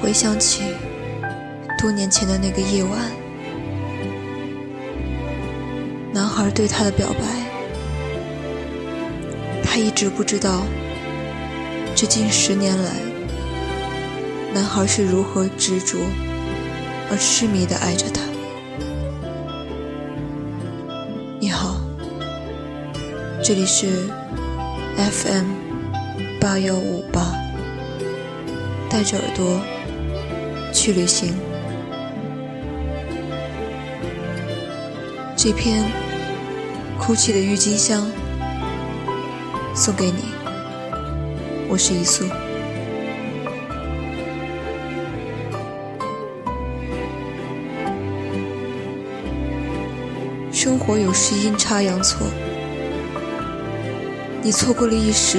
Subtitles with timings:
[0.00, 0.62] 回想起
[1.78, 2.98] 多年前的那个夜晚，
[6.12, 7.24] 男孩对她的表白，
[9.62, 10.62] 他一直不知道，
[11.94, 12.92] 这近十年来，
[14.54, 15.98] 男孩是如何执着
[17.10, 18.22] 而痴迷的爱着她。
[21.40, 21.76] 你好，
[23.42, 24.08] 这里是
[24.96, 25.46] FM
[26.40, 27.32] 八幺五八，
[28.88, 29.60] 带着耳朵
[30.80, 31.34] 去旅行。
[35.36, 35.84] 这篇
[36.96, 38.08] 哭泣的郁金香
[39.74, 40.22] 送给你，
[41.68, 42.24] 我是一素。
[50.52, 52.24] 生活有时阴差阳错，
[54.42, 55.38] 你错过了一时，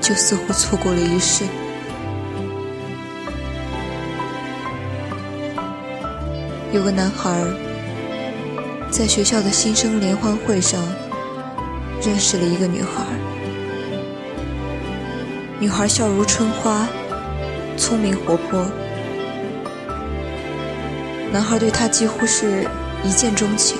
[0.00, 1.44] 就似乎错过了一世。
[6.74, 7.30] 有个男孩
[8.90, 10.82] 在学校的新生联欢会上
[12.02, 13.04] 认识了一个女孩，
[15.60, 16.88] 女孩笑如春花，
[17.76, 18.66] 聪明活泼，
[21.32, 22.66] 男孩对她几乎是。
[23.04, 23.76] 一见钟情，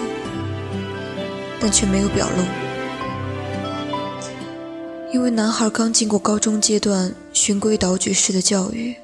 [1.59, 2.45] 但却没有表露，
[5.11, 8.95] 因为男孩刚经过高中阶段循规蹈矩式的教育，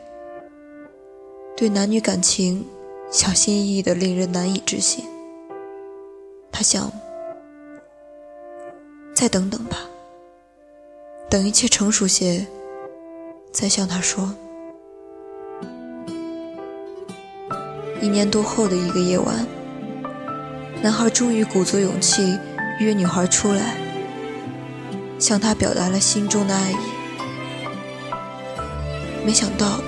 [1.57, 2.63] 对男女感情
[3.11, 5.05] 小心翼翼的令人难以置信。
[6.53, 6.93] 他想，
[9.13, 9.79] 再等等吧，
[11.29, 12.47] 等一切成熟些，
[13.51, 14.33] 再向他说。
[18.01, 19.45] 一年多后的一个夜晚。
[20.83, 22.39] 男孩终于鼓足勇气
[22.79, 23.77] 约女孩出来，
[25.19, 26.77] 向她表达了心中的爱意。
[29.27, 29.81] 没想到，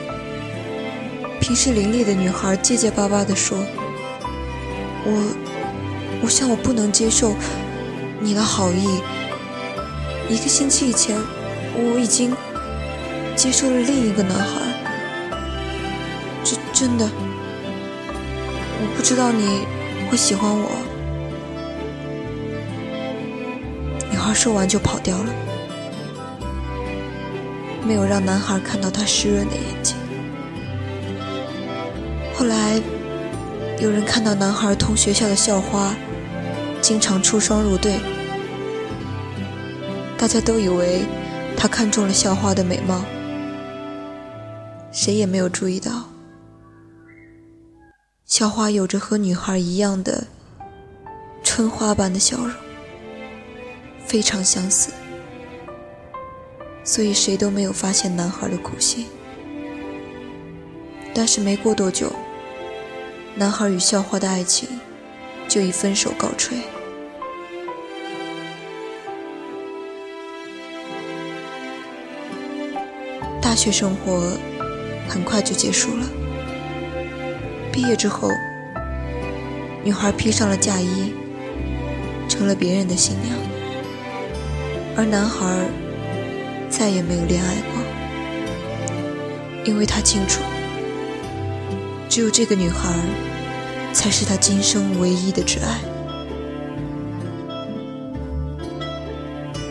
[1.42, 3.58] 平时伶俐的女孩结结巴巴地说
[5.04, 5.34] ：“我，
[6.22, 7.34] 我想我不能接受
[8.20, 9.00] 你的好意。
[10.28, 11.18] 一个星期以前，
[11.74, 12.32] 我已经
[13.34, 14.60] 接受了另一个男孩。
[16.44, 17.10] 真真的，
[18.80, 19.66] 我不知道你。”
[20.12, 20.68] 会喜欢我。
[24.10, 25.32] 女孩说完就跑掉了，
[27.86, 29.96] 没有让男孩看到她湿润的眼睛。
[32.42, 32.82] 后来，
[33.78, 35.94] 有人看到男孩同学校的校花
[36.80, 38.00] 经常出双入对，
[40.18, 41.04] 大家都以为
[41.56, 43.04] 他看中了校花的美貌，
[44.90, 46.08] 谁也没有注意到。
[48.26, 50.26] 校花有着和女孩一样的
[51.44, 52.50] 春花般的笑容，
[54.04, 54.92] 非常相似，
[56.82, 59.06] 所以谁都没有发现男孩的苦心。
[61.14, 62.10] 但是没过多久，
[63.34, 64.68] 男孩与校花的爱情
[65.48, 66.58] 就以分手告吹。
[73.40, 74.36] 大学生活
[75.08, 76.06] 很快就结束了。
[77.72, 78.28] 毕业之后，
[79.82, 81.14] 女孩披上了嫁衣，
[82.28, 83.34] 成了别人的新娘，
[84.94, 85.46] 而男孩
[86.68, 87.82] 再也没有恋爱过，
[89.64, 90.42] 因为他清楚，
[92.12, 92.92] 只有这个女孩
[93.90, 95.80] 才是他今生唯一的挚爱。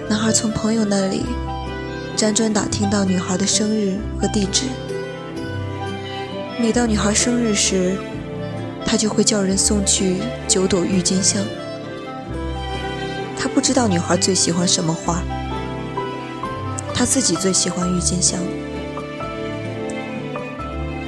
[0.10, 1.24] 男孩从朋友那里
[2.18, 4.64] 辗转打听到女孩的生日和地址。
[6.60, 7.96] 每到女孩生日时，
[8.88, 10.16] 他就会叫人送去
[10.48, 11.46] 九朵郁金香。
[13.38, 15.22] 他不知道女孩最喜欢什么花，
[16.92, 18.40] 他自己最喜欢郁金香。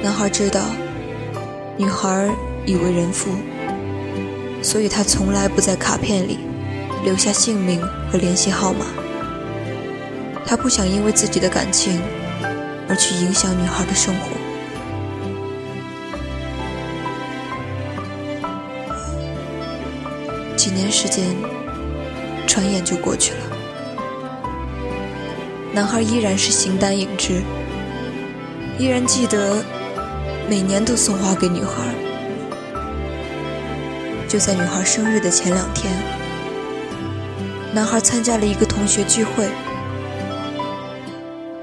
[0.00, 0.60] 男孩知道，
[1.76, 2.30] 女孩
[2.64, 3.30] 已为人妇，
[4.62, 6.38] 所以他从来不在卡片里
[7.04, 8.86] 留下姓名和联系号码。
[10.46, 12.00] 他不想因为自己的感情
[12.88, 14.28] 而去影响女孩的生活。
[20.56, 21.24] 几年时间，
[22.46, 23.38] 转眼就过去了。
[25.72, 27.42] 男孩依然是形单影只，
[28.78, 29.64] 依然记得
[30.48, 31.94] 每年都送花给女孩。
[34.28, 35.92] 就在女孩生日的前两天，
[37.72, 39.48] 男孩参加了一个同学聚会。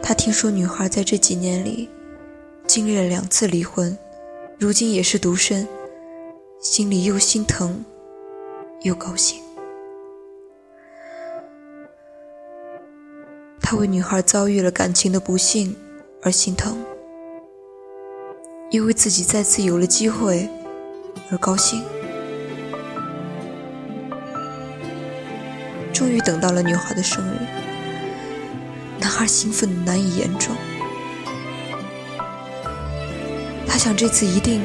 [0.01, 1.89] 他听说女孩在这几年里
[2.65, 3.97] 经历了两次离婚，
[4.57, 5.67] 如今也是独身，
[6.59, 7.83] 心里又心疼。
[8.83, 9.39] 又高兴，
[13.61, 15.75] 他为女孩遭遇了感情的不幸
[16.23, 16.80] 而心疼，
[18.71, 20.49] 因为自己再次有了机会
[21.29, 21.83] 而高兴。
[25.91, 27.37] 终于等到了女孩的生日，
[28.97, 30.57] 男孩兴奋的难以言状。
[33.67, 34.61] 他想这次一定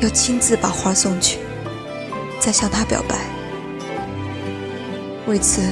[0.00, 1.40] 要亲自把花送去，
[2.38, 3.16] 再向她表白。
[5.26, 5.62] 为此，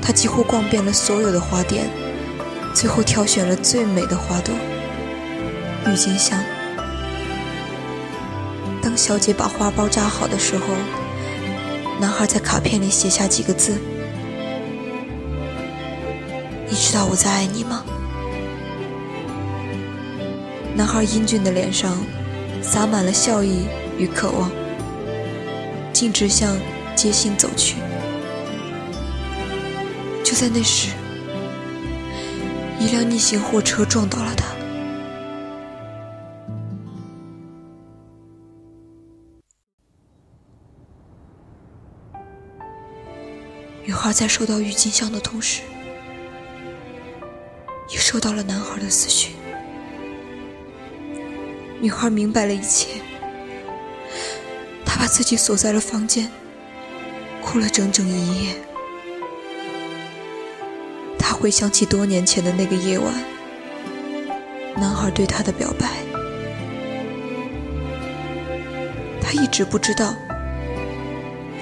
[0.00, 1.90] 他几乎逛遍了所有的花店，
[2.72, 4.54] 最后挑选了最美的花朵——
[5.86, 6.42] 郁金香。
[8.80, 10.64] 当小姐把花包扎好的时候，
[12.00, 13.78] 男孩在卡片里写下几个字
[16.68, 17.84] ：“你知道我在爱你吗？”
[20.74, 21.96] 男孩英俊的脸上
[22.62, 23.66] 洒满了笑意
[23.98, 24.50] 与渴望，
[25.92, 26.56] 径直向
[26.96, 27.76] 街心走去。
[30.24, 30.88] 就在那时，
[32.80, 34.46] 一辆逆行货车撞到了他。
[43.84, 45.62] 女孩在收到郁金香的同时，
[47.90, 49.32] 也收到了男孩的死讯。
[51.80, 53.00] 女孩明白了一切，
[54.84, 56.30] 她把自己锁在了房间，
[57.42, 58.54] 哭了整整一夜。
[61.18, 63.12] 她回想起多年前的那个夜晚，
[64.76, 65.88] 男孩对她的表白。
[69.20, 70.14] 她一直不知道，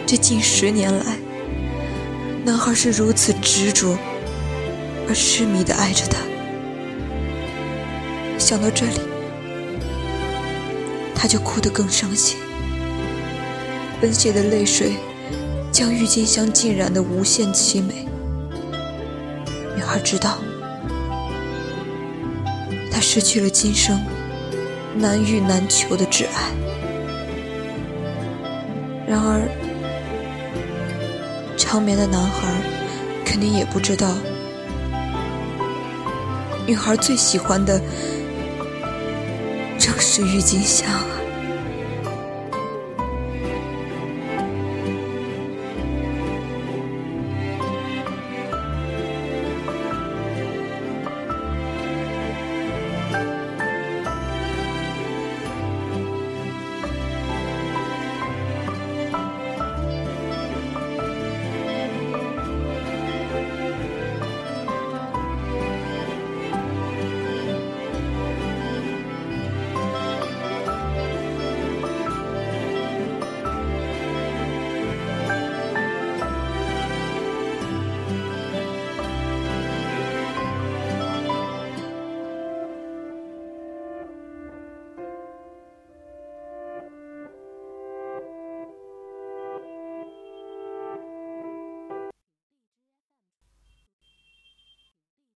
[0.06, 1.16] 这近十年来，
[2.44, 3.96] 男孩是如此执着
[5.08, 6.18] 而痴迷的爱着她。
[8.38, 9.00] 想到这里。
[11.22, 12.38] 他就哭得更伤心，
[14.00, 14.94] 奔泻的泪水
[15.70, 18.08] 将郁金香浸染得无限凄美。
[19.76, 20.38] 女孩知道，
[22.90, 24.00] 她失去了今生
[24.96, 26.50] 难遇难求的挚爱。
[29.06, 29.46] 然而，
[31.62, 32.48] 长眠的男孩
[33.22, 34.14] 肯定也不知道，
[36.66, 37.78] 女孩最喜欢的。
[39.78, 41.19] 正是郁金香啊。